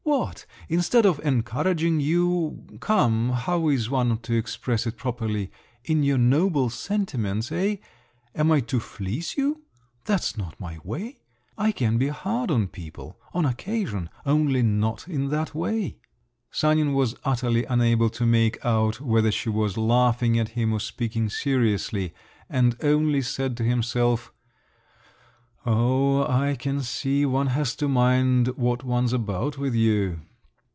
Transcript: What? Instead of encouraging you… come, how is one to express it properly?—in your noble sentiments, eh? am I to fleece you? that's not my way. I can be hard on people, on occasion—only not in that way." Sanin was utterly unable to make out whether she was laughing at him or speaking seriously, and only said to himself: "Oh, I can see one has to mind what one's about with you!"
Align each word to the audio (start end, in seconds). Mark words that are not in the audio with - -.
What? 0.03 0.45
Instead 0.67 1.05
of 1.05 1.19
encouraging 1.23 2.01
you… 2.01 2.65
come, 2.81 3.29
how 3.29 3.69
is 3.69 3.89
one 3.89 4.17
to 4.19 4.35
express 4.35 4.85
it 4.85 4.97
properly?—in 4.97 6.03
your 6.03 6.17
noble 6.17 6.69
sentiments, 6.69 7.49
eh? 7.51 7.77
am 8.35 8.51
I 8.51 8.59
to 8.61 8.81
fleece 8.81 9.37
you? 9.37 9.61
that's 10.03 10.35
not 10.37 10.59
my 10.59 10.79
way. 10.83 11.19
I 11.57 11.71
can 11.71 11.97
be 11.97 12.09
hard 12.09 12.51
on 12.51 12.67
people, 12.67 13.19
on 13.33 13.45
occasion—only 13.45 14.61
not 14.63 15.07
in 15.07 15.29
that 15.29 15.55
way." 15.55 15.97
Sanin 16.51 16.93
was 16.93 17.15
utterly 17.23 17.63
unable 17.65 18.09
to 18.09 18.25
make 18.25 18.63
out 18.65 18.99
whether 18.99 19.31
she 19.31 19.47
was 19.49 19.77
laughing 19.77 20.37
at 20.37 20.49
him 20.49 20.73
or 20.73 20.81
speaking 20.81 21.29
seriously, 21.29 22.13
and 22.49 22.75
only 22.83 23.21
said 23.21 23.55
to 23.57 23.63
himself: 23.63 24.33
"Oh, 25.63 26.25
I 26.25 26.55
can 26.55 26.81
see 26.81 27.23
one 27.23 27.45
has 27.47 27.75
to 27.75 27.87
mind 27.87 28.47
what 28.57 28.83
one's 28.83 29.13
about 29.13 29.59
with 29.59 29.75
you!" 29.75 30.21